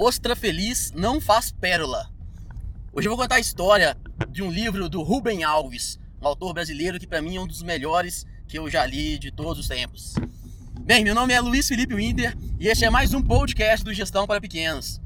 Ostra 0.00 0.36
feliz 0.36 0.92
não 0.92 1.20
faz 1.20 1.50
pérola. 1.50 2.08
Hoje 2.92 3.08
eu 3.08 3.10
vou 3.10 3.18
contar 3.20 3.34
a 3.34 3.40
história 3.40 3.96
de 4.28 4.44
um 4.44 4.48
livro 4.48 4.88
do 4.88 5.02
Rubem 5.02 5.42
Alves, 5.42 5.98
um 6.22 6.28
autor 6.28 6.54
brasileiro 6.54 7.00
que 7.00 7.06
para 7.06 7.20
mim 7.20 7.34
é 7.34 7.40
um 7.40 7.48
dos 7.48 7.64
melhores 7.64 8.24
que 8.46 8.56
eu 8.56 8.70
já 8.70 8.86
li 8.86 9.18
de 9.18 9.32
todos 9.32 9.58
os 9.58 9.66
tempos. 9.66 10.14
Bem, 10.82 11.02
meu 11.02 11.16
nome 11.16 11.34
é 11.34 11.40
Luiz 11.40 11.66
Felipe 11.66 11.96
Winter 11.96 12.32
e 12.60 12.68
este 12.68 12.84
é 12.84 12.90
mais 12.90 13.12
um 13.12 13.20
podcast 13.20 13.84
do 13.84 13.92
Gestão 13.92 14.24
para 14.24 14.40
Pequenos. 14.40 15.00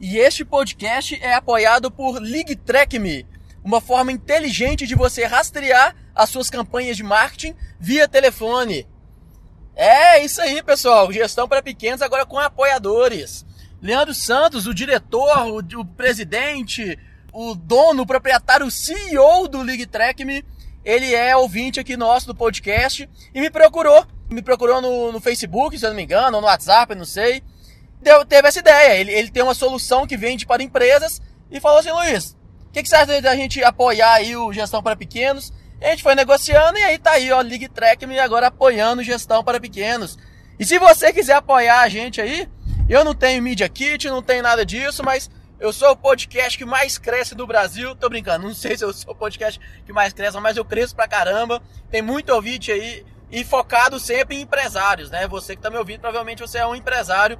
E 0.00 0.18
este 0.18 0.44
podcast 0.44 1.14
é 1.22 1.32
apoiado 1.32 1.88
por 1.88 2.20
LigTrackMe, 2.20 3.24
uma 3.62 3.80
forma 3.80 4.10
inteligente 4.10 4.88
de 4.88 4.96
você 4.96 5.24
rastrear 5.24 5.94
as 6.12 6.30
suas 6.30 6.50
campanhas 6.50 6.96
de 6.96 7.04
marketing 7.04 7.54
via 7.78 8.08
telefone. 8.08 8.88
É 9.76 10.24
isso 10.24 10.40
aí, 10.40 10.60
pessoal. 10.64 11.12
Gestão 11.12 11.46
para 11.46 11.62
pequenos 11.62 12.02
agora 12.02 12.26
com 12.26 12.40
apoiadores. 12.40 13.46
Leandro 13.86 14.12
Santos, 14.12 14.66
o 14.66 14.74
diretor, 14.74 15.46
o, 15.46 15.58
o 15.80 15.84
presidente, 15.84 16.98
o 17.32 17.54
dono, 17.54 18.02
o 18.02 18.06
proprietário, 18.06 18.66
o 18.66 18.70
CEO 18.70 19.46
do 19.46 19.62
League 19.62 19.88
Me, 20.24 20.44
ele 20.84 21.14
é 21.14 21.36
ouvinte 21.36 21.78
aqui 21.78 21.96
nosso 21.96 22.26
do 22.26 22.34
podcast 22.34 23.08
e 23.32 23.40
me 23.40 23.48
procurou. 23.48 24.04
Me 24.28 24.42
procurou 24.42 24.80
no, 24.82 25.12
no 25.12 25.20
Facebook, 25.20 25.78
se 25.78 25.86
eu 25.86 25.90
não 25.90 25.96
me 25.96 26.02
engano, 26.02 26.36
ou 26.36 26.40
no 26.40 26.48
WhatsApp, 26.48 26.96
não 26.96 27.04
sei. 27.04 27.44
Deu, 28.02 28.24
teve 28.24 28.48
essa 28.48 28.58
ideia. 28.58 28.98
Ele, 28.98 29.12
ele 29.12 29.30
tem 29.30 29.44
uma 29.44 29.54
solução 29.54 30.04
que 30.04 30.16
vende 30.16 30.44
para 30.44 30.64
empresas 30.64 31.22
e 31.48 31.60
falou 31.60 31.78
assim: 31.78 31.92
Luiz, 31.92 32.32
o 32.68 32.72
que, 32.72 32.82
que 32.82 32.88
você 32.88 32.96
acha 32.96 33.22
da 33.22 33.36
gente 33.36 33.62
apoiar 33.62 34.14
aí 34.14 34.36
o 34.36 34.52
Gestão 34.52 34.82
para 34.82 34.96
Pequenos? 34.96 35.52
A 35.80 35.90
gente 35.90 36.02
foi 36.02 36.16
negociando 36.16 36.76
e 36.76 36.82
aí 36.82 36.98
tá 36.98 37.12
aí, 37.12 37.30
ó, 37.30 37.40
League 37.40 37.68
Track 37.68 38.04
me 38.06 38.18
agora 38.18 38.48
apoiando 38.48 39.02
gestão 39.02 39.44
para 39.44 39.60
pequenos. 39.60 40.18
E 40.58 40.64
se 40.64 40.78
você 40.78 41.12
quiser 41.12 41.34
apoiar 41.34 41.82
a 41.82 41.88
gente 41.88 42.20
aí, 42.20 42.48
eu 42.88 43.04
não 43.04 43.14
tenho 43.14 43.42
Media 43.42 43.68
Kit, 43.68 44.08
não 44.08 44.22
tenho 44.22 44.42
nada 44.42 44.64
disso, 44.64 45.02
mas 45.02 45.30
eu 45.58 45.72
sou 45.72 45.90
o 45.90 45.96
podcast 45.96 46.56
que 46.56 46.64
mais 46.64 46.98
cresce 46.98 47.34
do 47.34 47.46
Brasil. 47.46 47.94
Tô 47.94 48.08
brincando, 48.08 48.46
não 48.46 48.54
sei 48.54 48.76
se 48.76 48.84
eu 48.84 48.92
sou 48.92 49.12
o 49.12 49.16
podcast 49.16 49.60
que 49.84 49.92
mais 49.92 50.12
cresce, 50.12 50.38
mas 50.40 50.56
eu 50.56 50.64
cresço 50.64 50.94
pra 50.94 51.08
caramba. 51.08 51.62
Tem 51.90 52.02
muito 52.02 52.32
ouvinte 52.32 52.70
aí 52.70 53.04
e 53.30 53.44
focado 53.44 53.98
sempre 53.98 54.36
em 54.36 54.42
empresários, 54.42 55.10
né? 55.10 55.26
Você 55.26 55.56
que 55.56 55.62
tá 55.62 55.70
me 55.70 55.76
ouvindo, 55.76 56.00
provavelmente 56.00 56.42
você 56.42 56.58
é 56.58 56.66
um 56.66 56.76
empresário 56.76 57.38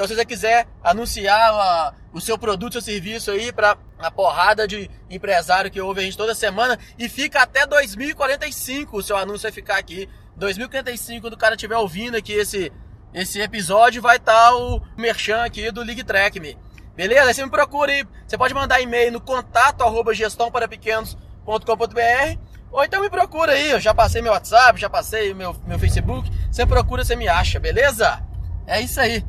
então, 0.00 0.08
se 0.08 0.14
você 0.14 0.24
quiser 0.24 0.66
anunciar 0.82 1.52
a, 1.52 1.94
o 2.10 2.22
seu 2.22 2.38
produto, 2.38 2.72
seu 2.72 2.80
serviço 2.80 3.30
aí 3.30 3.52
para 3.52 3.76
a 3.98 4.10
porrada 4.10 4.66
de 4.66 4.90
empresário 5.10 5.70
que 5.70 5.78
ouve 5.78 6.00
a 6.00 6.04
gente 6.04 6.16
toda 6.16 6.34
semana 6.34 6.78
e 6.98 7.06
fica 7.06 7.42
até 7.42 7.66
2045 7.66 8.96
o 8.96 9.02
seu 9.02 9.14
anúncio 9.16 9.42
vai 9.42 9.52
ficar 9.52 9.76
aqui. 9.76 10.08
2045, 10.36 11.20
quando 11.20 11.34
o 11.34 11.36
cara 11.36 11.54
estiver 11.54 11.76
ouvindo 11.76 12.16
aqui 12.16 12.32
esse, 12.32 12.72
esse 13.12 13.40
episódio, 13.40 14.02
vai 14.02 14.16
estar 14.16 14.50
tá 14.50 14.56
o 14.56 14.80
merchan 14.96 15.42
aqui 15.42 15.70
do 15.70 15.82
League 15.82 16.04
Track 16.04 16.40
Me. 16.40 16.56
Beleza? 16.96 17.28
Aí 17.28 17.34
você 17.34 17.44
me 17.44 17.50
procura 17.50 17.92
aí. 17.92 18.04
Você 18.26 18.36
pode 18.36 18.54
mandar 18.54 18.80
e-mail 18.80 19.12
no 19.12 19.20
contato 19.20 19.82
arroba 19.82 20.14
gestãoparapequenos.com.br 20.14 22.38
ou 22.70 22.84
então 22.84 23.00
me 23.00 23.10
procura 23.10 23.52
aí. 23.52 23.70
Eu 23.70 23.80
já 23.80 23.94
passei 23.94 24.22
meu 24.22 24.32
WhatsApp, 24.32 24.80
já 24.80 24.88
passei 24.88 25.34
meu, 25.34 25.54
meu 25.66 25.78
Facebook. 25.78 26.30
Você 26.50 26.66
procura, 26.66 27.04
você 27.04 27.16
me 27.16 27.28
acha, 27.28 27.58
beleza? 27.58 28.22
É 28.66 28.80
isso 28.80 29.00
aí. 29.00 29.24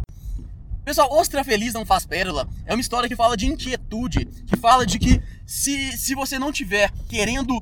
Pessoal, 0.84 1.14
Ostra 1.14 1.44
Feliz 1.44 1.74
não 1.74 1.86
faz 1.86 2.06
pérola 2.06 2.48
é 2.66 2.74
uma 2.74 2.82
história 2.82 3.08
que 3.08 3.16
fala 3.16 3.38
de 3.38 3.46
inquietude, 3.46 4.26
que 4.26 4.58
fala 4.58 4.86
de 4.86 4.98
que 4.98 5.22
se, 5.46 5.96
se 5.96 6.16
você 6.16 6.40
não 6.40 6.52
tiver 6.52 6.92
querendo 7.08 7.56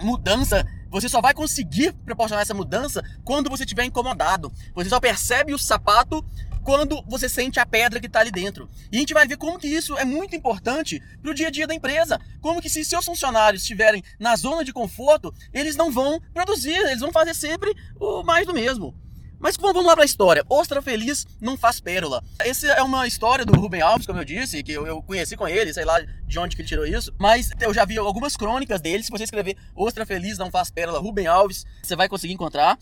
mudança, 0.00 0.64
você 0.94 1.08
só 1.08 1.20
vai 1.20 1.34
conseguir 1.34 1.92
proporcionar 1.92 2.42
essa 2.42 2.54
mudança 2.54 3.02
quando 3.24 3.50
você 3.50 3.64
estiver 3.64 3.84
incomodado. 3.84 4.52
Você 4.76 4.88
só 4.88 5.00
percebe 5.00 5.52
o 5.52 5.58
sapato 5.58 6.24
quando 6.62 7.02
você 7.08 7.28
sente 7.28 7.58
a 7.58 7.66
pedra 7.66 7.98
que 7.98 8.06
está 8.06 8.20
ali 8.20 8.30
dentro. 8.30 8.70
E 8.92 8.96
a 8.96 9.00
gente 9.00 9.12
vai 9.12 9.26
ver 9.26 9.36
como 9.36 9.58
que 9.58 9.66
isso 9.66 9.98
é 9.98 10.04
muito 10.04 10.36
importante 10.36 11.02
para 11.20 11.32
o 11.32 11.34
dia 11.34 11.48
a 11.48 11.50
dia 11.50 11.66
da 11.66 11.74
empresa. 11.74 12.20
Como 12.40 12.62
que 12.62 12.70
se 12.70 12.84
seus 12.84 13.04
funcionários 13.04 13.62
estiverem 13.62 14.04
na 14.20 14.36
zona 14.36 14.62
de 14.62 14.72
conforto, 14.72 15.34
eles 15.52 15.74
não 15.74 15.90
vão 15.90 16.20
produzir, 16.32 16.76
eles 16.76 17.00
vão 17.00 17.10
fazer 17.10 17.34
sempre 17.34 17.74
o 17.98 18.22
mais 18.22 18.46
do 18.46 18.54
mesmo. 18.54 18.94
Mas 19.38 19.56
vamos 19.56 19.84
lá 19.84 19.94
para 19.94 20.02
a 20.02 20.06
história. 20.06 20.44
Ostra 20.48 20.80
feliz 20.80 21.26
não 21.40 21.56
faz 21.56 21.80
pérola. 21.80 22.22
Essa 22.38 22.66
é 22.68 22.82
uma 22.82 23.06
história 23.06 23.44
do 23.44 23.58
Rubem 23.58 23.80
Alves, 23.82 24.06
como 24.06 24.18
eu 24.18 24.24
disse, 24.24 24.62
que 24.62 24.72
eu, 24.72 24.86
eu, 24.86 25.02
conheci 25.02 25.36
com 25.36 25.46
ele, 25.46 25.72
sei 25.72 25.84
lá 25.84 26.00
de 26.00 26.38
onde 26.38 26.56
que 26.56 26.62
ele 26.62 26.68
tirou 26.68 26.86
isso. 26.86 27.14
Mas 27.18 27.50
eu 27.60 27.72
já 27.74 27.84
vi 27.84 27.98
algumas 27.98 28.36
crônicas 28.36 28.80
dele. 28.80 29.02
Se 29.02 29.10
você 29.10 29.24
escrever 29.24 29.56
Ostra 29.74 30.06
feliz 30.06 30.38
não 30.38 30.50
faz 30.50 30.70
pérola, 30.70 30.98
Rubem 30.98 31.26
Alves, 31.26 31.64
você 31.82 31.94
vai 31.94 32.08
conseguir 32.08 32.32
encontrar. 32.32 32.78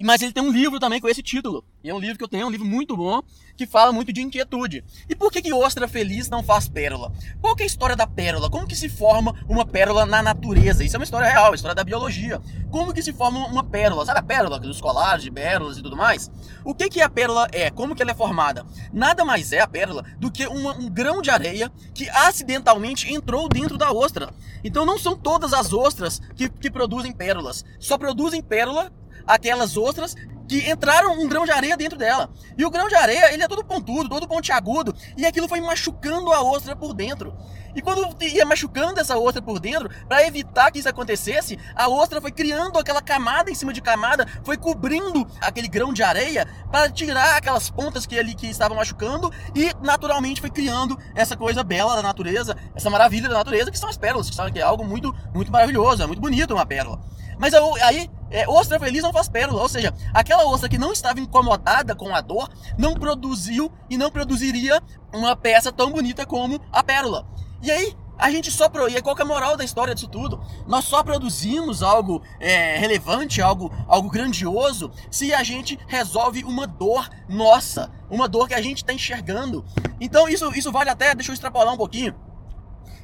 Mas 0.00 0.22
ele 0.22 0.32
tem 0.32 0.42
um 0.42 0.52
livro 0.52 0.78
também 0.78 1.00
com 1.00 1.08
esse 1.08 1.22
título. 1.22 1.64
E 1.82 1.90
é 1.90 1.94
um 1.94 1.98
livro 1.98 2.16
que 2.16 2.24
eu 2.24 2.28
tenho, 2.28 2.42
é 2.42 2.46
um 2.46 2.50
livro 2.50 2.66
muito 2.66 2.96
bom, 2.96 3.20
que 3.56 3.66
fala 3.66 3.92
muito 3.92 4.12
de 4.12 4.20
inquietude. 4.20 4.84
E 5.08 5.14
por 5.14 5.32
que, 5.32 5.42
que 5.42 5.52
ostra 5.52 5.88
feliz 5.88 6.28
não 6.28 6.42
faz 6.42 6.68
pérola? 6.68 7.12
Qual 7.40 7.56
que 7.56 7.62
é 7.62 7.64
a 7.64 7.66
história 7.66 7.96
da 7.96 8.06
pérola? 8.06 8.48
Como 8.48 8.66
que 8.66 8.76
se 8.76 8.88
forma 8.88 9.34
uma 9.48 9.66
pérola 9.66 10.06
na 10.06 10.22
natureza? 10.22 10.84
Isso 10.84 10.94
é 10.94 10.98
uma 10.98 11.04
história 11.04 11.28
real, 11.28 11.50
a 11.50 11.54
história 11.54 11.74
da 11.74 11.82
biologia. 11.82 12.40
Como 12.70 12.94
que 12.94 13.02
se 13.02 13.12
forma 13.12 13.46
uma 13.46 13.64
pérola? 13.64 14.04
Sabe 14.06 14.20
a 14.20 14.22
pérola 14.22 14.60
dos 14.60 14.80
colares, 14.80 15.24
de 15.24 15.30
pérolas 15.30 15.78
e 15.78 15.82
tudo 15.82 15.96
mais? 15.96 16.30
O 16.64 16.74
que, 16.74 16.88
que 16.88 17.00
a 17.00 17.08
pérola 17.08 17.48
é? 17.50 17.68
Como 17.70 17.96
que 17.96 18.02
ela 18.02 18.12
é 18.12 18.14
formada? 18.14 18.64
Nada 18.92 19.24
mais 19.24 19.52
é 19.52 19.60
a 19.60 19.66
pérola 19.66 20.04
do 20.18 20.30
que 20.30 20.46
uma, 20.46 20.76
um 20.76 20.88
grão 20.88 21.20
de 21.20 21.30
areia 21.30 21.72
que 21.92 22.08
acidentalmente 22.10 23.12
entrou 23.12 23.48
dentro 23.48 23.76
da 23.76 23.90
ostra. 23.90 24.32
Então 24.62 24.86
não 24.86 24.98
são 24.98 25.16
todas 25.16 25.52
as 25.52 25.72
ostras 25.72 26.20
que, 26.36 26.48
que 26.48 26.70
produzem 26.70 27.12
pérolas. 27.12 27.64
Só 27.80 27.98
produzem 27.98 28.42
pérola 28.42 28.92
aquelas 29.28 29.76
ostras 29.76 30.16
que 30.48 30.68
entraram 30.68 31.20
um 31.20 31.28
grão 31.28 31.44
de 31.44 31.52
areia 31.52 31.76
dentro 31.76 31.98
dela. 31.98 32.30
E 32.56 32.64
o 32.64 32.70
grão 32.70 32.88
de 32.88 32.94
areia, 32.94 33.32
ele 33.32 33.42
é 33.42 33.48
todo 33.48 33.62
pontudo, 33.62 34.08
todo 34.08 34.26
pontiagudo, 34.26 34.94
e 35.16 35.26
aquilo 35.26 35.46
foi 35.46 35.60
machucando 35.60 36.32
a 36.32 36.42
ostra 36.42 36.74
por 36.74 36.94
dentro. 36.94 37.36
E 37.76 37.82
quando 37.82 38.16
ia 38.24 38.46
machucando 38.46 38.98
essa 38.98 39.18
ostra 39.18 39.42
por 39.42 39.60
dentro, 39.60 39.90
para 40.08 40.26
evitar 40.26 40.72
que 40.72 40.78
isso 40.78 40.88
acontecesse, 40.88 41.58
a 41.76 41.88
ostra 41.88 42.20
foi 42.20 42.32
criando 42.32 42.78
aquela 42.78 43.02
camada 43.02 43.50
em 43.50 43.54
cima 43.54 43.74
de 43.74 43.82
camada, 43.82 44.26
foi 44.42 44.56
cobrindo 44.56 45.26
aquele 45.40 45.68
grão 45.68 45.92
de 45.92 46.02
areia 46.02 46.48
para 46.72 46.90
tirar 46.90 47.36
aquelas 47.36 47.68
pontas 47.70 48.06
que 48.06 48.18
ali 48.18 48.34
que 48.34 48.46
estavam 48.46 48.76
machucando 48.76 49.30
e 49.54 49.70
naturalmente 49.82 50.40
foi 50.40 50.50
criando 50.50 50.98
essa 51.14 51.36
coisa 51.36 51.62
bela 51.62 51.94
da 51.94 52.02
natureza, 52.02 52.56
essa 52.74 52.88
maravilha 52.88 53.28
da 53.28 53.34
natureza 53.36 53.70
que 53.70 53.78
são 53.78 53.88
as 53.88 53.98
pérolas, 53.98 54.30
que, 54.30 54.52
que 54.52 54.58
é 54.58 54.62
algo 54.62 54.84
muito 54.84 55.14
muito 55.34 55.52
maravilhoso, 55.52 56.02
é 56.02 56.06
muito 56.06 56.20
bonito 56.22 56.54
uma 56.54 56.64
pérola. 56.66 56.98
Mas 57.38 57.54
aí 57.54 58.10
é, 58.30 58.48
ostra 58.48 58.78
feliz 58.78 59.02
não 59.02 59.12
faz 59.12 59.28
pérola, 59.28 59.62
ou 59.62 59.68
seja, 59.68 59.94
aquela 60.12 60.46
ostra 60.46 60.68
que 60.68 60.78
não 60.78 60.92
estava 60.92 61.20
incomodada 61.20 61.94
com 61.94 62.14
a 62.14 62.20
dor 62.20 62.48
não 62.76 62.94
produziu 62.94 63.72
e 63.88 63.96
não 63.96 64.10
produziria 64.10 64.82
uma 65.12 65.34
peça 65.34 65.72
tão 65.72 65.90
bonita 65.90 66.26
como 66.26 66.60
a 66.72 66.82
pérola. 66.82 67.26
E 67.62 67.70
aí 67.70 67.96
a 68.18 68.30
gente 68.30 68.50
só 68.50 68.68
pro... 68.68 68.88
e 68.88 69.00
qual 69.00 69.16
é 69.16 69.22
a 69.22 69.24
moral 69.24 69.56
da 69.56 69.64
história 69.64 69.94
disso 69.94 70.08
tudo? 70.08 70.40
Nós 70.66 70.84
só 70.84 71.02
produzimos 71.02 71.82
algo 71.82 72.20
é, 72.40 72.76
relevante, 72.76 73.40
algo, 73.40 73.72
algo 73.86 74.10
grandioso, 74.10 74.90
se 75.10 75.32
a 75.32 75.42
gente 75.44 75.78
resolve 75.86 76.42
uma 76.42 76.66
dor 76.66 77.08
nossa, 77.28 77.90
uma 78.10 78.28
dor 78.28 78.48
que 78.48 78.54
a 78.54 78.60
gente 78.60 78.78
está 78.78 78.92
enxergando. 78.92 79.64
Então 80.00 80.28
isso, 80.28 80.52
isso 80.52 80.72
vale 80.72 80.90
até, 80.90 81.14
deixa 81.14 81.30
eu 81.30 81.34
extrapolar 81.34 81.72
um 81.72 81.78
pouquinho. 81.78 82.14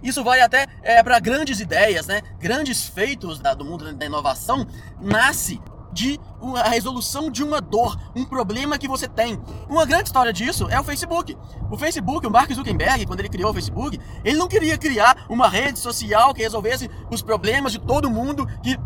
Isso 0.03 0.23
vale 0.23 0.43
até 0.43 0.67
é, 0.83 1.03
para 1.03 1.19
grandes 1.19 1.61
ideias, 1.61 2.07
né? 2.07 2.23
Grandes 2.39 2.87
feitos 2.87 3.39
da, 3.39 3.55
do 3.55 3.65
mundo 3.65 3.93
da 3.93 4.07
inovação 4.07 4.67
nasce 5.01 5.61
de 5.95 6.21
a 6.57 6.69
resolução 6.69 7.31
de 7.31 7.43
uma 7.43 7.61
dor, 7.61 7.97
um 8.15 8.25
problema 8.25 8.77
que 8.77 8.89
você 8.89 9.07
tem. 9.09 9.41
Uma 9.69 9.87
grande 9.87 10.09
história 10.09 10.33
disso 10.33 10.69
é 10.69 10.79
o 10.79 10.85
Facebook. 10.85 11.39
O 11.71 11.79
Facebook, 11.79 12.27
o 12.27 12.31
Mark 12.31 12.53
Zuckerberg, 12.53 13.07
quando 13.07 13.21
ele 13.21 13.29
criou 13.29 13.51
o 13.51 13.55
Facebook, 13.55 13.99
ele 14.25 14.37
não 14.37 14.49
queria 14.49 14.77
criar 14.77 15.25
uma 15.29 15.49
rede 15.49 15.79
social 15.79 16.35
que 16.35 16.43
resolvesse 16.43 16.91
os 17.11 17.23
problemas 17.23 17.73
de 17.73 17.79
todo 17.79 18.11
mundo, 18.11 18.47
que 18.63 18.77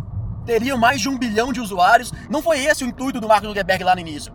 teria 0.45 0.77
mais 0.77 1.01
de 1.01 1.09
um 1.09 1.19
bilhão 1.19 1.53
de 1.53 1.61
usuários. 1.61 2.13
Não 2.29 2.43
foi 2.43 2.61
esse 2.65 2.85
o 2.85 2.87
intuito 2.87 3.21
do 3.21 3.27
Mark 3.27 3.45
Zuckerberg 3.45 3.83
lá 3.83 3.95
no 3.95 4.01
início. 4.01 4.33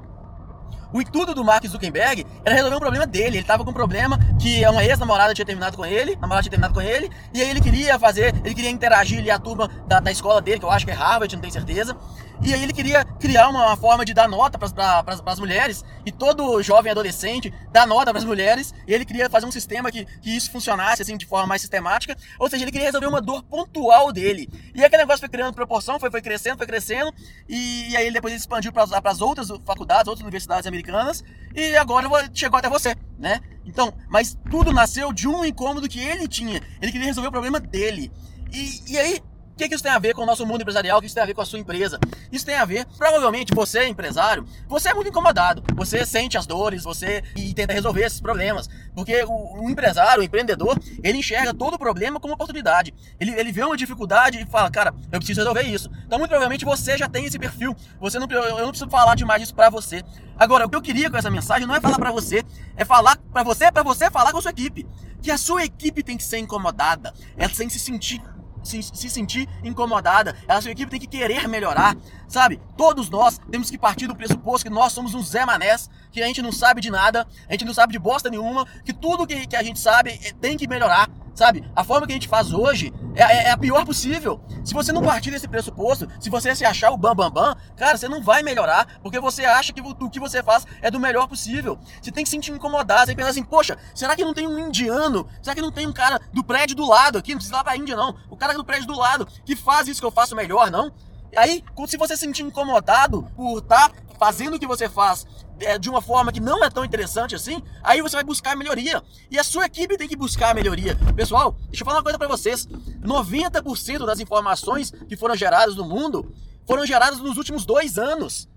O 0.94 1.02
intuito 1.02 1.34
do 1.34 1.44
Mark 1.44 1.66
Zuckerberg 1.66 2.24
era 2.46 2.56
resolver 2.56 2.76
um 2.76 2.80
problema 2.80 3.08
dele. 3.08 3.38
Ele 3.38 3.44
tava 3.44 3.64
com 3.64 3.72
um 3.72 3.74
problema 3.74 4.20
que 4.40 4.64
uma 4.68 4.84
ex-namorada 4.86 5.34
tinha 5.34 5.46
terminado 5.46 5.76
com 5.76 5.84
ele, 5.84 6.16
namorada 6.22 6.44
tinha 6.44 6.52
terminado 6.52 6.74
com 6.74 6.82
ele, 6.82 7.10
e 7.34 7.42
aí 7.42 7.50
ele 7.50 7.60
queria 7.60 7.98
fazer, 7.98 8.36
ele 8.46 8.54
queria 8.54 8.70
interagir 8.70 9.18
ali 9.18 9.32
a 9.32 9.40
turma 9.40 9.68
da, 9.88 10.00
da 10.00 10.12
escola 10.12 10.40
dele, 10.40 10.60
que 10.60 10.66
eu 10.66 10.70
acho 10.70 10.86
que 10.86 10.92
é 10.92 10.94
Harvard, 10.94 11.34
não 11.36 11.42
tenho 11.42 11.52
certeza. 11.52 11.98
E 12.46 12.54
aí 12.54 12.62
ele 12.62 12.74
queria 12.74 13.06
criar 13.06 13.48
uma 13.48 13.78
forma 13.78 14.04
de 14.04 14.14
dar 14.14 14.28
nota 14.28 14.60
para 14.60 15.06
as 15.26 15.40
mulheres, 15.40 15.82
e 16.06 16.12
todo 16.12 16.62
jovem 16.62 16.92
adolescente 16.92 17.54
dá 17.72 17.86
nota 17.86 18.12
para 18.12 18.20
as 18.20 18.26
mulheres, 18.26 18.74
e 18.86 18.94
ele 18.94 19.06
queria 19.06 19.30
fazer 19.30 19.46
um 19.46 19.52
sistema 19.52 19.90
que, 19.90 20.04
que 20.22 20.36
isso 20.36 20.52
funcionasse 20.52 21.02
assim 21.02 21.16
de 21.16 21.26
forma 21.26 21.48
mais 21.48 21.62
sistemática, 21.62 22.18
ou 22.38 22.50
seja, 22.50 22.66
ele 22.66 22.72
queria 22.72 22.88
resolver 22.88 23.08
uma 23.08 23.22
dor 23.22 23.44
pontual 23.44 24.12
dele. 24.12 24.50
E 24.76 24.84
aquele 24.84 25.04
negócio 25.04 25.22
foi 25.22 25.30
criando 25.30 25.54
proporção, 25.54 25.98
foi, 25.98 26.12
foi 26.12 26.22
crescendo, 26.22 26.58
foi 26.58 26.68
crescendo, 26.68 27.14
e, 27.48 27.92
e 27.92 27.96
aí 27.96 28.12
depois 28.12 28.34
ele 28.34 28.42
expandiu 28.42 28.74
para 28.74 28.84
as 28.84 29.22
outras 29.22 29.48
faculdades, 29.66 30.08
outras 30.10 30.24
universidades 30.24 30.68
americanas, 30.68 31.24
e 31.56 31.78
agora 31.78 32.10
chegou 32.34 32.60
até 32.60 32.68
você, 32.68 32.94
né? 33.18 33.40
Então, 33.66 33.94
mas 34.10 34.38
tudo 34.52 34.74
nasceu 34.74 35.14
de 35.14 35.30
um 35.30 35.46
incômodo 35.46 35.88
que 35.88 36.02
ele 36.02 36.28
tinha. 36.28 36.62
Ele 36.82 36.92
queria 36.92 37.08
resolver 37.08 37.30
o 37.30 37.32
problema 37.32 37.60
dele. 37.60 38.12
E, 38.52 38.92
e 38.92 38.98
aí, 38.98 39.22
O 39.54 39.56
que, 39.56 39.70
que 39.70 39.76
isso 39.76 39.84
tem 39.84 39.92
a 39.92 40.00
ver 40.00 40.16
com 40.16 40.24
o 40.24 40.26
nosso 40.26 40.48
mundo 40.48 40.62
empresarial? 40.62 40.98
O 40.98 41.02
que 41.02 41.06
isso 41.06 41.14
tem 41.14 41.22
a 41.22 41.28
ver 41.28 41.36
com 41.36 41.42
a 41.42 41.46
sua 41.46 41.60
empresa? 41.60 42.00
Isso 42.32 42.44
tem 42.44 42.56
a 42.56 42.66
ver, 42.66 42.88
provavelmente, 42.98 43.54
você 43.54 43.80
é 43.80 43.88
empresário, 43.88 44.48
você 44.68 44.90
é 44.90 44.96
muito 44.96 45.10
incomodado. 45.10 45.64
Você 45.76 46.04
sente 46.08 46.36
as 46.40 46.48
dores, 46.48 46.84
você 46.84 47.24
e 47.36 47.54
tenta 47.54 47.72
resolver 47.72 48.04
esses 48.04 48.20
problemas. 48.20 48.68
Porque 48.96 49.24
o, 49.24 49.64
o 49.64 49.70
empresário, 49.70 50.22
o 50.22 50.26
empreendedor, 50.26 50.76
ele 51.04 51.20
enxerga 51.20 51.54
todo 51.54 51.76
o 51.76 51.78
problema 51.78 52.20
como 52.20 52.34
oportunidade. 52.34 52.96
Ele, 53.20 53.32
ele 53.40 53.52
vê 53.52 53.64
uma 53.64 53.78
dificuldade 53.78 54.42
e 54.42 54.46
fala, 54.48 54.72
cara, 54.72 54.92
eu 55.12 55.20
preciso 55.20 55.42
resolver 55.42 55.62
isso. 55.62 55.88
Então, 56.04 56.18
muito 56.18 56.32
provavelmente, 56.32 56.66
você 56.66 56.98
já 56.98 57.08
tem 57.08 57.26
esse 57.26 57.38
perfil. 57.38 57.76
Você 58.00 58.18
não, 58.18 58.28
eu 58.32 58.58
não 58.58 58.70
preciso 58.70 58.90
falar 58.90 59.14
demais 59.14 59.44
isso 59.44 59.54
pra 59.54 59.70
você. 59.70 60.04
Agora, 60.36 60.66
o 60.66 60.70
que 60.70 60.76
eu 60.76 60.82
queria 60.82 61.12
com 61.12 61.18
essa 61.18 61.30
mensagem 61.30 61.68
não 61.68 61.76
é 61.76 61.80
falar 61.80 62.00
para 62.00 62.12
você, 62.12 62.44
é 62.76 62.84
falar 62.84 63.18
para 63.32 63.44
você, 63.44 63.66
é 63.66 63.72
para 63.72 63.84
você 63.84 64.10
falar 64.10 64.32
com 64.32 64.40
a 64.40 64.42
sua 64.42 64.52
equipe. 64.52 64.88
Que 65.22 65.30
a 65.30 65.38
sua 65.38 65.64
equipe 65.64 66.02
tem 66.02 66.18
que 66.18 66.24
ser 66.24 66.40
incomodada, 66.40 67.14
ela 67.38 67.54
tem 67.54 67.68
que 67.68 67.74
se 67.74 67.80
sentir 67.80 68.20
se, 68.64 68.82
se, 68.82 69.10
sentir 69.10 69.48
incomodada, 69.64 70.36
a 70.48 70.62
sua 70.62 70.72
equipe 70.72 70.90
tem 70.90 71.00
que 71.00 71.08
querer 71.08 71.48
melhorar, 71.48 71.96
sabe? 72.28 72.60
Todos 72.78 73.10
nós 73.10 73.40
temos 73.52 73.70
que 73.70 73.78
partir 73.78 74.08
do 74.08 74.16
pressuposto 74.16 74.68
que 74.68 74.74
nós 74.74 74.94
somos 74.94 75.14
um 75.14 75.22
Zé 75.22 75.46
Manés, 75.46 75.90
que 76.12 76.22
a 76.22 76.28
gente 76.28 76.42
não 76.42 76.52
sabe 76.52 76.82
de 76.82 76.90
nada, 76.90 77.28
a 77.48 77.52
gente 77.52 77.66
não 77.66 77.74
sabe 77.74 77.94
de 77.94 78.00
bosta 78.00 78.30
nenhuma, 78.30 78.66
que 78.86 78.94
tudo 78.94 79.28
que, 79.28 79.48
que 79.48 79.56
a 79.56 79.64
gente 79.64 79.80
sabe 79.80 80.20
eh, 80.24 80.34
tem 80.40 80.58
que 80.58 80.68
melhorar, 80.68 81.10
sabe? 81.34 81.64
A 81.76 81.84
forma 81.84 82.06
que 82.06 82.14
a 82.14 82.16
gente 82.16 82.28
faz 82.28 82.54
hoje 82.54 82.94
é, 83.16 83.24
é, 83.24 83.44
é, 83.46 83.52
a 83.52 83.58
pior 83.58 83.86
possível. 83.86 84.42
Se 84.64 84.74
você 84.74 84.92
não 84.92 85.02
partir 85.02 85.32
desse 85.32 85.48
pressuposto, 85.48 86.08
se 86.20 86.30
você 86.30 86.56
se 86.56 86.66
achar 86.66 86.92
o 86.92 86.98
bam 86.98 87.16
bam 87.16 87.30
bam, 87.30 87.56
cara, 87.76 87.98
você 87.98 88.08
não 88.08 88.22
vai 88.22 88.44
melhorar, 88.44 89.00
porque 89.02 89.20
você 89.20 89.46
acha 89.46 89.74
que 89.74 89.82
o, 89.82 90.10
que 90.10 90.20
você 90.20 90.42
faz 90.42 90.66
é 90.82 90.90
do 90.90 91.00
melhor 91.00 91.28
possível. 91.28 91.78
Você 92.02 92.12
tem 92.12 92.24
que 92.24 92.30
se 92.30 92.36
sentir 92.36 92.52
incomodado, 92.52 93.06
você 93.06 93.16
pensar 93.16 93.30
assim, 93.30 93.44
poxa, 93.44 93.78
será 93.94 94.16
que 94.16 94.24
não 94.24 94.34
tem 94.34 94.48
um 94.48 94.60
indiano? 94.60 95.28
Será 95.42 95.56
que 95.56 95.62
não 95.62 95.72
tem 95.72 95.88
um 95.88 95.94
cara 95.94 96.20
do 96.32 96.44
prédio 96.44 96.76
do 96.76 96.88
lado 96.88 97.18
aqui? 97.18 97.32
Não 97.32 97.38
precisa 97.38 97.56
ir 97.56 97.58
lá 97.58 97.64
pra 97.64 97.78
Índia, 97.78 97.96
não. 97.96 98.16
O 98.30 98.36
cara 98.36 98.54
do 98.54 98.64
prédio 98.64 98.88
do 98.88 98.98
lado 98.98 99.28
que 99.46 99.56
faz 99.56 99.88
isso 99.88 100.00
que 100.00 100.06
eu 100.06 100.12
faço 100.12 100.36
melhor, 100.36 100.70
não? 100.72 100.92
Aí, 101.36 101.64
se 101.88 101.98
você 101.98 102.16
se 102.16 102.22
sentir 102.22 102.44
incomodado 102.44 103.24
por 103.36 103.58
estar 103.58 103.90
tá 103.90 103.96
fazendo 104.20 104.56
o 104.56 104.60
que 104.60 104.68
você 104.68 104.88
faz 104.88 105.26
é, 105.60 105.78
de 105.78 105.90
uma 105.90 106.02
forma 106.02 106.32
que 106.32 106.40
não 106.40 106.64
é 106.64 106.70
tão 106.70 106.84
interessante 106.84 107.36
assim, 107.36 107.62
aí 107.82 108.02
você 108.02 108.16
vai 108.16 108.24
buscar 108.24 108.56
melhoria. 108.56 109.02
E 109.30 109.40
a 109.40 109.44
sua 109.44 109.66
equipe 109.66 109.98
tem 109.98 110.08
que 110.08 110.16
buscar 110.16 110.52
a 110.52 110.54
melhoria. 110.54 110.98
Pessoal, 111.16 111.56
deixa 111.68 111.84
eu 111.84 111.86
falar 111.86 111.98
uma 111.98 112.04
coisa 112.04 112.18
para 112.18 112.28
vocês. 112.28 112.68
90% 112.68 114.06
das 114.06 114.20
informações 114.20 114.92
que 114.92 115.16
foram 115.16 115.36
geradas 115.36 115.76
no 115.76 115.86
mundo 115.86 116.34
foram 116.66 116.86
geradas 116.86 117.20
nos 117.20 117.38
últimos 117.38 117.66
dois 117.66 117.98
anos. 117.98 118.50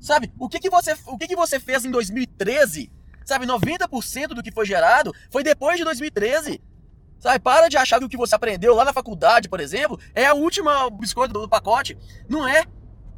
Sabe, 0.00 0.32
o 0.38 0.48
que, 0.48 0.60
que, 0.60 0.70
você, 0.70 0.96
o 1.06 1.18
que, 1.18 1.26
que 1.26 1.36
você 1.36 1.58
fez 1.58 1.84
em 1.84 1.90
2013? 1.90 2.90
Sabe, 3.24 3.46
90% 3.46 4.28
do 4.28 4.42
que 4.42 4.52
foi 4.52 4.64
gerado 4.64 5.12
foi 5.30 5.42
depois 5.42 5.76
de 5.76 5.84
2013. 5.84 6.60
Sabe, 7.18 7.40
para 7.40 7.68
de 7.68 7.76
achar 7.76 7.98
que 7.98 8.04
o 8.04 8.08
que 8.08 8.16
você 8.16 8.34
aprendeu 8.34 8.74
lá 8.74 8.84
na 8.84 8.92
faculdade, 8.92 9.48
por 9.48 9.58
exemplo, 9.58 9.98
é 10.14 10.26
a 10.26 10.34
última 10.34 10.88
biscoito 10.88 11.32
do 11.32 11.48
pacote. 11.48 11.98
Não 12.28 12.46
é. 12.46 12.64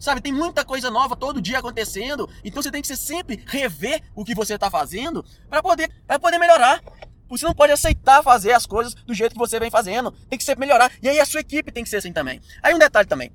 Sabe, 0.00 0.22
tem 0.22 0.32
muita 0.32 0.64
coisa 0.64 0.90
nova 0.90 1.14
todo 1.14 1.42
dia 1.42 1.58
acontecendo. 1.58 2.28
Então 2.42 2.62
você 2.62 2.70
tem 2.70 2.80
que 2.80 2.96
sempre 2.96 3.44
rever 3.46 4.02
o 4.14 4.24
que 4.24 4.34
você 4.34 4.54
está 4.54 4.70
fazendo 4.70 5.22
para 5.48 5.62
poder, 5.62 5.90
pra 6.06 6.18
poder 6.18 6.38
melhorar. 6.38 6.82
Você 7.28 7.44
não 7.44 7.54
pode 7.54 7.72
aceitar 7.72 8.22
fazer 8.22 8.52
as 8.52 8.64
coisas 8.64 8.94
do 8.94 9.12
jeito 9.12 9.32
que 9.32 9.38
você 9.38 9.60
vem 9.60 9.70
fazendo. 9.70 10.10
Tem 10.28 10.38
que 10.38 10.44
sempre 10.44 10.66
melhorar. 10.66 10.90
E 11.02 11.08
aí 11.08 11.20
a 11.20 11.26
sua 11.26 11.40
equipe 11.40 11.70
tem 11.70 11.84
que 11.84 11.90
ser 11.90 11.98
assim 11.98 12.14
também. 12.14 12.40
Aí 12.62 12.74
um 12.74 12.78
detalhe 12.78 13.06
também. 13.06 13.30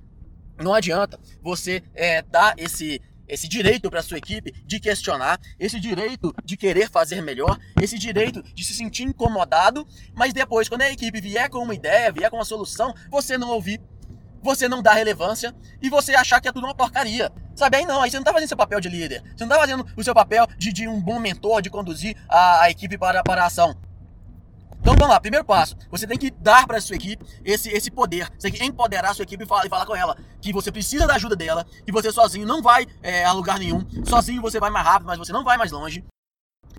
Não 0.58 0.74
adianta 0.74 1.20
você 1.42 1.84
é, 1.94 2.24
dar 2.24 2.56
esse, 2.58 3.00
esse 3.28 3.48
direito 3.48 3.90
para 3.90 4.02
sua 4.02 4.18
equipe 4.18 4.52
de 4.66 4.80
questionar, 4.80 5.40
esse 5.60 5.80
direito 5.80 6.34
de 6.44 6.58
querer 6.58 6.90
fazer 6.90 7.22
melhor, 7.22 7.60
esse 7.82 7.98
direito 8.00 8.42
de 8.42 8.64
se 8.64 8.74
sentir 8.74 9.04
incomodado, 9.04 9.86
mas 10.14 10.34
depois, 10.34 10.68
quando 10.68 10.82
a 10.82 10.92
equipe 10.92 11.22
vier 11.22 11.50
com 11.50 11.60
uma 11.60 11.76
ideia, 11.76 12.12
vier 12.12 12.30
com 12.30 12.38
uma 12.38 12.46
solução, 12.46 12.94
você 13.10 13.38
não 13.38 13.50
ouvir, 13.50 13.82
você 14.46 14.70
não 14.70 14.82
dá 14.82 14.94
relevância 14.94 15.54
e 15.82 15.90
você 15.90 16.16
achar 16.16 16.40
que 16.40 16.48
é 16.48 16.52
tudo 16.52 16.66
uma 16.66 16.76
porcaria. 16.76 17.32
Sabe, 17.56 17.78
aí 17.78 17.86
não, 17.86 18.02
aí 18.02 18.12
você 18.12 18.18
não 18.18 18.24
tá 18.24 18.32
fazendo 18.32 18.48
seu 18.48 18.58
papel 18.58 18.80
de 18.80 18.90
líder, 18.90 19.24
você 19.36 19.44
não 19.44 19.50
tá 19.50 19.60
fazendo 19.60 19.86
o 19.98 20.04
seu 20.04 20.14
papel 20.14 20.46
de, 20.58 20.72
de 20.72 20.88
um 20.88 21.02
bom 21.02 21.20
mentor, 21.20 21.62
de 21.62 21.70
conduzir 21.70 22.16
a, 22.30 22.62
a 22.62 22.70
equipe 22.70 22.98
para, 22.98 23.24
para 23.24 23.44
a 23.44 23.48
ação. 23.48 23.76
Então 24.80 24.94
vamos 24.94 25.10
lá, 25.10 25.20
primeiro 25.20 25.44
passo, 25.44 25.76
você 25.90 26.06
tem 26.06 26.18
que 26.18 26.30
dar 26.30 26.68
para 26.68 26.80
sua 26.80 26.96
equipe 26.96 27.26
esse, 27.44 27.70
esse 27.70 27.90
poder, 27.90 28.30
você 28.38 28.52
tem 28.52 28.60
que 28.60 28.64
empoderar 28.64 29.10
a 29.10 29.14
sua 29.16 29.24
equipe 29.24 29.44
e 29.44 29.48
falar, 29.48 29.66
e 29.66 29.70
falar 29.70 29.86
com 29.86 29.96
ela 29.96 30.16
que 30.40 30.54
você 30.54 30.72
precisa 30.72 31.08
da 31.08 31.16
ajuda 31.16 31.36
dela, 31.36 31.66
que 31.84 31.92
você 31.92 32.12
sozinho 32.12 32.46
não 32.46 32.62
vai 32.62 32.86
é, 33.02 33.26
a 33.26 33.32
lugar 33.32 33.58
nenhum, 33.58 33.84
sozinho 34.06 34.42
você 34.44 34.60
vai 34.60 34.70
mais 34.70 34.86
rápido, 34.86 35.08
mas 35.08 35.18
você 35.18 35.34
não 35.34 35.44
vai 35.44 35.58
mais 35.58 35.72
longe 35.72 36.04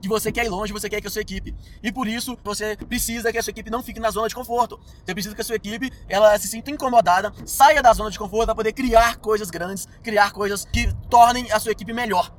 que 0.00 0.08
você 0.08 0.30
quer 0.30 0.44
ir 0.44 0.48
longe, 0.48 0.72
você 0.72 0.88
quer 0.88 1.00
que 1.00 1.06
a 1.06 1.10
sua 1.10 1.22
equipe. 1.22 1.54
E 1.82 1.92
por 1.92 2.06
isso, 2.06 2.36
você 2.44 2.76
precisa 2.76 3.32
que 3.32 3.38
a 3.38 3.42
sua 3.42 3.50
equipe 3.50 3.70
não 3.70 3.82
fique 3.82 4.00
na 4.00 4.10
zona 4.10 4.28
de 4.28 4.34
conforto. 4.34 4.78
Você 5.04 5.12
precisa 5.12 5.34
que 5.34 5.40
a 5.40 5.44
sua 5.44 5.56
equipe 5.56 5.90
ela 6.08 6.38
se 6.38 6.48
sinta 6.48 6.70
incomodada, 6.70 7.32
saia 7.44 7.82
da 7.82 7.92
zona 7.92 8.10
de 8.10 8.18
conforto 8.18 8.46
para 8.46 8.54
poder 8.54 8.72
criar 8.72 9.16
coisas 9.16 9.50
grandes, 9.50 9.86
criar 10.02 10.32
coisas 10.32 10.64
que 10.64 10.92
tornem 11.08 11.50
a 11.52 11.58
sua 11.58 11.72
equipe 11.72 11.92
melhor. 11.92 12.32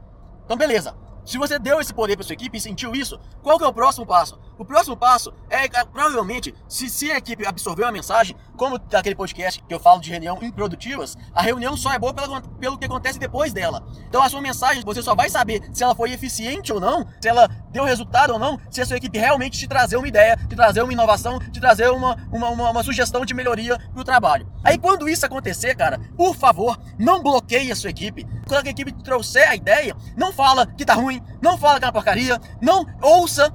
Então, 0.46 0.58
beleza. 0.58 0.96
Se 1.26 1.38
você 1.38 1.60
deu 1.60 1.82
esse 1.82 1.94
poder 1.94 2.16
para 2.16 2.24
sua 2.26 2.34
equipe 2.34 2.58
e 2.58 2.62
sentiu 2.62 2.96
isso, 2.96 3.20
qual 3.44 3.58
que 3.58 3.66
é 3.66 3.68
o 3.68 3.74
próximo 3.74 4.06
passo? 4.06 4.40
O 4.58 4.66
próximo 4.66 4.98
passo 4.98 5.32
é, 5.50 5.66
é 5.66 5.86
provavelmente, 5.86 6.54
se, 6.68 6.90
se 6.90 7.12
a 7.12 7.18
equipe 7.18 7.46
absorveu 7.46 7.86
a 7.88 7.92
mensagem, 7.92 8.36
como 8.56 8.80
daquele 8.80 9.14
podcast 9.14 9.64
que 9.64 9.74
eu 9.74 9.80
falo 9.80 10.02
de 10.02 10.10
reunião 10.10 10.40
improdutivas, 10.42 11.16
a 11.32 11.44
reunião 11.44 11.78
só 11.78 11.94
é 11.94 12.00
boa 12.00 12.12
pelo, 12.12 12.42
pelo 12.42 12.78
que 12.78 12.86
acontece 12.86 13.20
depois 13.20 13.54
dela. 13.54 13.86
Então 14.10 14.22
a 14.24 14.30
sua 14.30 14.42
mensagem, 14.42 14.84
você 14.84 15.04
só 15.04 15.14
vai 15.14 15.30
saber 15.30 15.62
se 15.72 15.84
ela 15.84 15.94
foi 15.94 16.12
eficiente 16.12 16.74
ou 16.74 16.80
não, 16.80 17.06
se 17.22 17.28
ela 17.28 17.48
deu 17.70 17.84
resultado 17.84 18.34
ou 18.34 18.40
não, 18.40 18.60
se 18.72 18.82
a 18.82 18.86
sua 18.86 18.98
equipe 18.98 19.20
realmente 19.20 19.60
te 19.60 19.68
trazer 19.68 19.96
uma 19.96 20.08
ideia, 20.08 20.36
te 20.36 20.56
trazer 20.56 20.82
uma 20.82 20.92
inovação, 20.92 21.38
te 21.40 21.60
trazer 21.60 21.92
uma, 21.92 22.18
uma, 22.32 22.50
uma, 22.50 22.72
uma 22.72 22.84
sugestão 22.84 23.24
de 23.24 23.36
melhoria 23.36 23.78
para 23.78 24.02
o 24.02 24.04
trabalho. 24.04 24.52
Aí 24.64 24.80
quando 24.80 25.08
isso 25.08 25.24
acontecer, 25.24 25.76
cara, 25.76 26.00
por 26.16 26.36
favor, 26.36 26.80
não 26.98 27.22
bloqueie 27.22 27.72
a 27.72 27.76
sua 27.76 27.92
equipe. 27.92 28.26
Quando 28.48 28.66
a 28.66 28.70
equipe 28.72 28.92
trouxer 29.04 29.48
a 29.48 29.56
ideia, 29.56 29.96
não 30.16 30.34
fala 30.34 30.66
que 30.66 30.86
tá 30.86 30.96
ruim, 30.96 31.22
não 31.42 31.60
fala 31.60 31.78
que 31.78 31.86
é 31.86 31.88
uma 31.88 31.94
porcaria, 31.94 32.42
não 32.60 32.86
ouça 33.02 33.54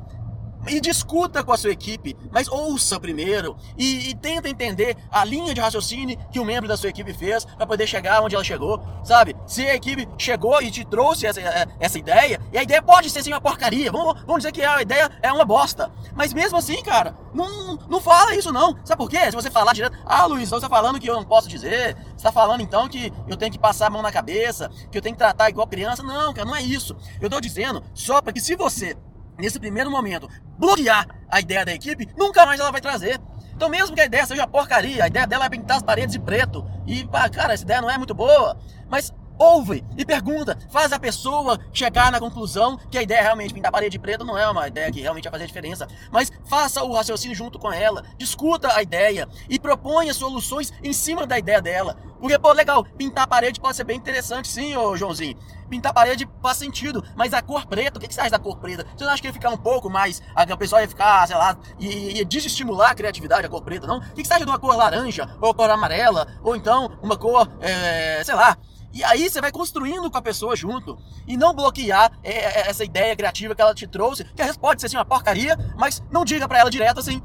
e 0.66 0.80
discuta 0.80 1.42
com 1.42 1.52
a 1.52 1.56
sua 1.56 1.70
equipe, 1.70 2.16
mas 2.30 2.48
ouça 2.48 2.98
primeiro 3.00 3.56
e, 3.76 4.10
e, 4.10 4.14
tenta 4.14 4.48
entender 4.48 4.96
a 5.10 5.24
linha 5.24 5.54
de 5.54 5.60
raciocínio 5.60 6.18
que 6.30 6.38
o 6.38 6.44
membro 6.44 6.68
da 6.68 6.76
sua 6.76 6.90
equipe 6.90 7.12
fez 7.12 7.44
para 7.44 7.66
poder 7.66 7.86
chegar 7.86 8.22
onde 8.22 8.34
ela 8.34 8.44
chegou, 8.44 8.82
sabe? 9.04 9.36
Se 9.46 9.66
a 9.66 9.74
equipe 9.74 10.08
chegou 10.16 10.60
e 10.62 10.70
te 10.70 10.84
trouxe 10.84 11.26
essa, 11.26 11.40
é, 11.40 11.66
essa 11.80 11.98
ideia, 11.98 12.40
e 12.52 12.58
a 12.58 12.62
ideia 12.62 12.82
pode 12.82 13.10
ser 13.10 13.22
sim 13.22 13.32
uma 13.32 13.40
porcaria, 13.40 13.90
vamos, 13.90 14.20
vamos 14.20 14.36
dizer 14.36 14.52
que 14.52 14.62
a 14.62 14.82
ideia 14.82 15.10
é 15.20 15.32
uma 15.32 15.44
bosta, 15.44 15.90
mas 16.14 16.32
mesmo 16.32 16.58
assim, 16.58 16.82
cara, 16.82 17.16
não, 17.34 17.76
não 17.88 18.00
fala 18.00 18.34
isso 18.34 18.52
não, 18.52 18.76
sabe 18.84 18.98
por 18.98 19.10
quê? 19.10 19.24
Se 19.26 19.32
você 19.32 19.50
falar 19.50 19.72
direto, 19.72 19.98
ah 20.04 20.26
Luiz, 20.26 20.48
você 20.48 20.56
está 20.56 20.68
falando 20.68 21.00
que 21.00 21.08
eu 21.08 21.14
não 21.14 21.24
posso 21.24 21.48
dizer, 21.48 21.96
você 21.96 22.16
está 22.16 22.32
falando 22.32 22.60
então 22.60 22.88
que 22.88 23.12
eu 23.26 23.36
tenho 23.36 23.50
que 23.50 23.58
passar 23.58 23.86
a 23.86 23.90
mão 23.90 24.02
na 24.02 24.12
cabeça, 24.12 24.70
que 24.90 24.98
eu 24.98 25.02
tenho 25.02 25.14
que 25.14 25.18
tratar 25.18 25.48
igual 25.48 25.66
criança, 25.66 26.02
não, 26.02 26.32
cara, 26.32 26.46
não 26.46 26.54
é 26.54 26.62
isso. 26.62 26.96
Eu 27.20 27.26
estou 27.26 27.40
dizendo 27.40 27.82
só 27.94 28.20
para 28.20 28.32
que 28.32 28.40
se 28.40 28.54
você 28.54 28.96
nesse 29.42 29.58
primeiro 29.58 29.90
momento, 29.90 30.28
bloquear 30.56 31.04
a 31.28 31.40
ideia 31.40 31.64
da 31.64 31.74
equipe, 31.74 32.08
nunca 32.16 32.46
mais 32.46 32.60
ela 32.60 32.70
vai 32.70 32.80
trazer. 32.80 33.20
Então, 33.54 33.68
mesmo 33.68 33.94
que 33.94 34.00
a 34.00 34.04
ideia 34.06 34.24
seja 34.24 34.46
porcaria, 34.46 35.02
a 35.02 35.08
ideia 35.08 35.26
dela 35.26 35.46
é 35.46 35.48
pintar 35.48 35.78
as 35.78 35.82
paredes 35.82 36.12
de 36.12 36.20
preto, 36.20 36.64
e, 36.86 37.06
cara, 37.32 37.52
essa 37.52 37.64
ideia 37.64 37.80
não 37.80 37.90
é 37.90 37.98
muito 37.98 38.14
boa, 38.14 38.56
mas 38.88 39.12
ouve 39.38 39.84
e 39.96 40.04
pergunta, 40.04 40.58
faz 40.70 40.92
a 40.92 40.98
pessoa 40.98 41.58
chegar 41.72 42.10
na 42.12 42.20
conclusão 42.20 42.78
que 42.90 42.98
a 42.98 43.02
ideia 43.02 43.18
é 43.18 43.22
realmente 43.22 43.54
pintar 43.54 43.70
a 43.70 43.72
parede 43.72 43.92
de 43.92 43.98
preto 43.98 44.24
não 44.24 44.38
é 44.38 44.48
uma 44.48 44.68
ideia 44.68 44.90
que 44.90 45.00
realmente 45.00 45.24
vai 45.24 45.32
fazer 45.32 45.46
diferença, 45.46 45.88
mas 46.10 46.30
faça 46.44 46.82
o 46.82 46.92
raciocínio 46.92 47.36
junto 47.36 47.58
com 47.58 47.72
ela, 47.72 48.04
discuta 48.16 48.74
a 48.74 48.82
ideia 48.82 49.28
e 49.48 49.58
proponha 49.58 50.14
soluções 50.14 50.72
em 50.82 50.92
cima 50.92 51.26
da 51.26 51.38
ideia 51.38 51.60
dela. 51.60 51.96
Porque, 52.22 52.38
pô, 52.38 52.52
legal, 52.52 52.84
pintar 52.84 53.24
a 53.24 53.26
parede 53.26 53.60
pode 53.60 53.76
ser 53.76 53.82
bem 53.82 53.96
interessante, 53.96 54.46
sim, 54.46 54.76
ô 54.76 54.96
Joãozinho. 54.96 55.36
Pintar 55.68 55.90
a 55.90 55.94
parede 55.94 56.28
faz 56.40 56.56
sentido, 56.56 57.02
mas 57.16 57.34
a 57.34 57.42
cor 57.42 57.66
preta, 57.66 57.98
o 57.98 58.00
que, 58.00 58.06
que 58.06 58.14
você 58.14 58.20
acha 58.20 58.30
da 58.30 58.38
cor 58.38 58.58
preta? 58.58 58.86
Você 58.96 59.02
não 59.02 59.10
acha 59.10 59.20
que 59.20 59.26
ia 59.26 59.32
ficar 59.32 59.50
um 59.50 59.56
pouco 59.56 59.90
mais, 59.90 60.22
a 60.32 60.56
pessoa 60.56 60.82
ia 60.82 60.88
ficar, 60.88 61.26
sei 61.26 61.34
lá, 61.34 61.56
e 61.80 62.18
ia 62.18 62.24
desestimular 62.24 62.92
a 62.92 62.94
criatividade, 62.94 63.44
a 63.44 63.48
cor 63.48 63.62
preta, 63.62 63.88
não? 63.88 63.98
O 63.98 64.00
que, 64.14 64.22
que 64.22 64.28
você 64.28 64.34
acha 64.34 64.44
de 64.44 64.50
uma 64.50 64.58
cor 64.58 64.76
laranja, 64.76 65.28
ou 65.40 65.52
cor 65.52 65.68
amarela, 65.68 66.28
ou 66.44 66.54
então 66.54 66.96
uma 67.02 67.16
cor, 67.16 67.50
é, 67.60 68.22
sei 68.22 68.36
lá, 68.36 68.56
e 68.92 69.02
aí 69.02 69.28
você 69.28 69.40
vai 69.40 69.50
construindo 69.50 70.10
com 70.10 70.18
a 70.18 70.22
pessoa 70.22 70.54
junto. 70.54 70.98
E 71.26 71.36
não 71.36 71.54
bloquear 71.54 72.12
é, 72.22 72.32
é, 72.32 72.68
essa 72.68 72.84
ideia 72.84 73.16
criativa 73.16 73.54
que 73.54 73.62
ela 73.62 73.74
te 73.74 73.86
trouxe, 73.86 74.24
que 74.24 74.58
pode 74.58 74.80
ser 74.80 74.86
assim 74.86 74.96
uma 74.96 75.04
porcaria, 75.04 75.56
mas 75.76 76.02
não 76.10 76.24
diga 76.24 76.46
para 76.46 76.58
ela 76.58 76.70
direto 76.70 77.00
assim. 77.00 77.22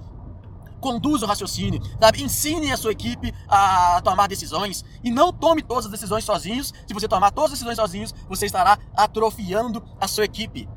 Conduza 0.79 1.25
o 1.25 1.27
raciocínio, 1.27 1.81
sabe? 1.99 2.23
Ensine 2.23 2.71
a 2.71 2.77
sua 2.77 2.91
equipe 2.91 3.33
a 3.47 3.99
tomar 4.03 4.27
decisões 4.27 4.85
e 5.03 5.09
não 5.09 5.33
tome 5.33 5.63
todas 5.63 5.85
as 5.85 5.91
decisões 5.91 6.23
sozinhos. 6.23 6.73
Se 6.87 6.93
você 6.93 7.07
tomar 7.07 7.31
todas 7.31 7.51
as 7.51 7.59
decisões 7.59 7.75
sozinhos, 7.75 8.13
você 8.29 8.45
estará 8.45 8.77
atrofiando 8.95 9.83
a 9.99 10.07
sua 10.07 10.25
equipe. 10.25 10.69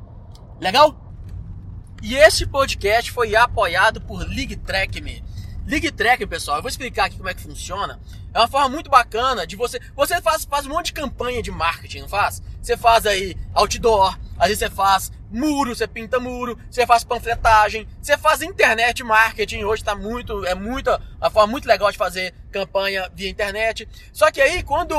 Legal? 0.59 0.95
E 2.01 2.15
esse 2.15 2.47
podcast 2.47 3.11
foi 3.11 3.35
apoiado 3.35 4.01
por 4.01 4.27
League 4.27 4.55
Track 4.55 4.99
Me. 5.01 5.23
League 5.71 5.89
Track, 5.89 6.27
pessoal, 6.27 6.57
eu 6.57 6.61
vou 6.61 6.67
explicar 6.67 7.05
aqui 7.05 7.15
como 7.15 7.29
é 7.29 7.33
que 7.33 7.41
funciona. 7.41 7.97
É 8.33 8.39
uma 8.39 8.47
forma 8.49 8.67
muito 8.67 8.89
bacana 8.89 9.47
de 9.47 9.55
você. 9.55 9.79
Você 9.95 10.21
faz, 10.21 10.43
faz 10.43 10.65
um 10.65 10.69
monte 10.69 10.87
de 10.87 10.93
campanha 10.93 11.41
de 11.41 11.49
marketing, 11.49 12.01
não 12.01 12.09
faz? 12.09 12.43
Você 12.61 12.75
faz 12.75 13.05
aí 13.05 13.37
outdoor, 13.53 14.19
às 14.37 14.49
vezes 14.49 14.59
você 14.59 14.69
faz 14.69 15.13
muro, 15.31 15.75
você 15.75 15.87
pinta 15.87 16.19
muro, 16.19 16.57
você 16.69 16.85
faz 16.85 17.03
panfletagem, 17.03 17.87
você 18.01 18.17
faz 18.17 18.41
internet 18.41 19.03
marketing. 19.03 19.63
Hoje 19.63 19.83
tá 19.83 19.95
muito, 19.95 20.45
é 20.45 20.53
muita, 20.53 21.01
uma 21.19 21.29
forma 21.29 21.51
muito 21.51 21.67
legal 21.67 21.91
de 21.91 21.97
fazer 21.97 22.33
campanha 22.51 23.09
via 23.15 23.29
internet. 23.29 23.87
Só 24.11 24.29
que 24.29 24.41
aí, 24.41 24.61
quando 24.61 24.95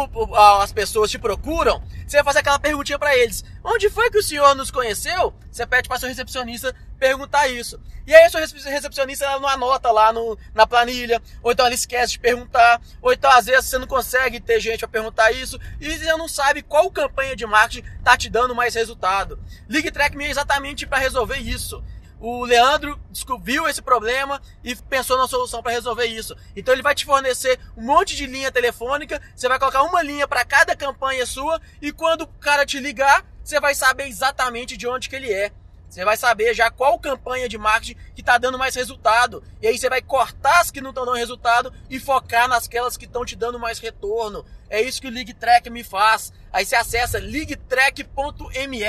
as 0.61 0.73
pessoas 0.73 1.11
te 1.11 1.19
procuram, 1.19 1.83
você 2.07 2.23
fazer 2.25 2.41
aquela 2.41 2.59
perguntinha 2.59 2.99
para 2.99 3.17
eles: 3.17 3.45
onde 3.63 3.89
foi 3.91 4.11
que 4.11 4.19
o 4.19 4.23
senhor 4.23 4.55
nos 4.55 4.71
conheceu? 4.71 5.35
Você 5.51 5.67
pede 5.67 5.89
para 5.89 5.99
seu 5.99 6.09
recepcionista 6.09 6.75
perguntar 6.99 7.49
isso. 7.49 7.81
E 8.07 8.15
aí 8.15 8.25
a 8.25 8.31
sua 8.31 8.41
recepcionista 8.41 9.25
ela 9.25 9.41
não 9.41 9.49
anota 9.49 9.91
lá 9.91 10.13
no, 10.13 10.39
na 10.55 10.67
planilha, 10.67 11.21
ou 11.43 11.53
então 11.53 11.67
ela 11.67 11.75
esquece 11.75 12.13
de 12.13 12.19
perguntar, 12.19 12.81
ou 13.01 13.13
então 13.13 13.31
às 13.31 13.47
vezes 13.47 13.69
você 13.69 13.79
não 13.79 13.87
consegue 13.87 14.41
ter 14.41 14.61
gente 14.61 14.81
para 14.81 14.89
perguntar 14.89 15.31
isso, 15.33 15.59
e 15.81 15.91
você 15.91 16.13
não 16.17 16.29
sabe 16.29 16.63
qual 16.63 16.91
campanha 16.91 17.37
de 17.37 17.47
marketing 17.47 17.87
tá 18.05 18.17
te 18.17 18.29
dando 18.29 18.55
mais 18.55 18.75
resultado. 18.75 19.39
Ligue 19.69 19.91
Track 19.91 20.17
Me 20.23 20.31
exatamente 20.31 20.87
para 20.87 20.99
resolver 20.99 21.39
isso. 21.39 21.83
O 22.21 22.45
Leandro 22.45 22.97
viu 23.43 23.67
esse 23.67 23.83
problema 23.83 24.41
e 24.63 24.77
pensou 24.77 25.19
na 25.19 25.27
solução 25.27 25.61
para 25.61 25.73
resolver 25.73 26.07
isso. 26.07 26.37
Então 26.55 26.73
ele 26.73 26.83
vai 26.83 26.95
te 26.95 27.05
fornecer 27.05 27.59
um 27.77 27.83
monte 27.83 28.15
de 28.15 28.27
linha 28.27 28.53
telefônica, 28.53 29.21
você 29.35 29.49
vai 29.49 29.59
colocar 29.59 29.83
uma 29.83 30.01
linha 30.01 30.29
para 30.29 30.45
cada 30.45 30.77
campanha 30.77 31.27
sua 31.27 31.61
e 31.81 31.91
quando 31.91 32.23
o 32.23 32.29
cara 32.29 32.65
te 32.65 32.79
ligar, 32.79 33.25
você 33.43 33.59
vai 33.59 33.75
saber 33.75 34.07
exatamente 34.07 34.77
de 34.77 34.87
onde 34.87 35.09
que 35.09 35.17
ele 35.17 35.33
é. 35.33 35.51
Você 35.89 36.05
vai 36.05 36.17
saber 36.17 36.55
já 36.55 36.71
qual 36.71 36.97
campanha 37.01 37.49
de 37.49 37.59
marketing 37.59 37.99
que 38.15 38.21
está 38.21 38.39
dando 38.39 38.57
mais 38.57 38.77
resultado. 38.77 39.43
E 39.61 39.67
aí 39.67 39.77
você 39.77 39.91
vai 39.91 40.01
cortar 40.01 40.61
as 40.61 40.71
que 40.71 40.81
não 40.81 40.91
estão 40.91 41.05
dando 41.05 41.17
resultado 41.17 41.73
e 41.91 41.99
focar 41.99 42.47
nasquelas 42.49 42.97
que 42.97 43.07
estão 43.07 43.25
te 43.25 43.35
dando 43.35 43.59
mais 43.59 43.81
retorno. 43.81 44.47
É 44.71 44.81
isso 44.81 45.03
que 45.03 45.09
o 45.09 45.11
League 45.11 45.35
Track 45.35 45.69
me 45.69 45.83
faz. 45.83 46.33
Aí 46.53 46.65
você 46.65 46.77
acessa 46.77 47.19
ligtrack.me. 47.19 48.85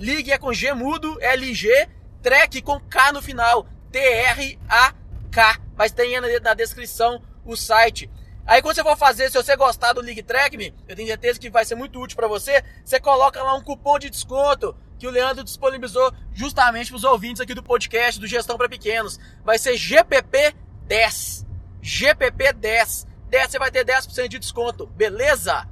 Ligue 0.00 0.32
é 0.32 0.38
com 0.38 0.50
G 0.50 0.72
mudo, 0.72 1.18
LG, 1.20 1.86
track 2.22 2.62
com 2.62 2.80
K 2.80 3.12
no 3.12 3.20
final. 3.20 3.66
T-R-A-K. 3.92 5.60
Mas 5.76 5.92
tem 5.92 6.18
na 6.40 6.54
descrição 6.54 7.20
o 7.44 7.54
site. 7.54 8.10
Aí 8.46 8.62
quando 8.62 8.76
você 8.76 8.82
for 8.82 8.96
fazer, 8.96 9.30
se 9.30 9.36
você 9.36 9.54
gostar 9.56 9.92
do 9.92 10.00
League 10.00 10.22
Track, 10.22 10.72
eu 10.88 10.96
tenho 10.96 11.06
certeza 11.06 11.38
que 11.38 11.50
vai 11.50 11.66
ser 11.66 11.74
muito 11.74 12.00
útil 12.00 12.16
para 12.16 12.26
você, 12.26 12.64
você 12.82 12.98
coloca 12.98 13.42
lá 13.42 13.54
um 13.54 13.60
cupom 13.62 13.98
de 13.98 14.08
desconto 14.08 14.74
que 14.98 15.06
o 15.06 15.10
Leandro 15.10 15.44
disponibilizou 15.44 16.10
justamente 16.32 16.88
para 16.88 16.96
os 16.96 17.04
ouvintes 17.04 17.42
aqui 17.42 17.54
do 17.54 17.62
podcast 17.62 18.18
do 18.18 18.26
Gestão 18.26 18.56
para 18.56 18.70
Pequenos. 18.70 19.20
Vai 19.44 19.58
ser 19.58 19.74
GPP10. 19.74 21.46
GPP10. 21.82 23.06
10 23.28 23.50
você 23.50 23.58
vai 23.58 23.70
ter 23.70 23.84
10% 23.84 24.28
de 24.28 24.38
desconto, 24.38 24.86
beleza? 24.86 25.68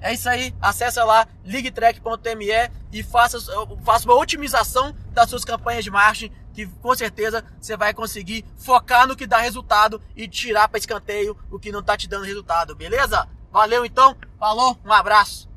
É 0.00 0.14
isso 0.14 0.28
aí, 0.28 0.54
acesse 0.60 0.98
lá 1.02 1.26
ligtrack.me 1.44 2.70
e 2.92 3.02
faça, 3.02 3.38
faça 3.84 4.06
uma 4.06 4.14
otimização 4.14 4.94
das 5.12 5.28
suas 5.28 5.44
campanhas 5.44 5.84
de 5.84 5.90
marketing 5.90 6.32
que 6.54 6.66
com 6.66 6.94
certeza 6.94 7.44
você 7.60 7.76
vai 7.76 7.92
conseguir 7.92 8.44
focar 8.56 9.06
no 9.06 9.16
que 9.16 9.26
dá 9.26 9.38
resultado 9.38 10.00
e 10.16 10.26
tirar 10.26 10.68
para 10.68 10.78
escanteio 10.78 11.36
o 11.50 11.58
que 11.58 11.70
não 11.70 11.80
está 11.80 11.96
te 11.96 12.08
dando 12.08 12.24
resultado, 12.24 12.74
beleza? 12.74 13.28
Valeu 13.52 13.84
então, 13.84 14.16
falou, 14.38 14.78
um 14.84 14.92
abraço. 14.92 15.49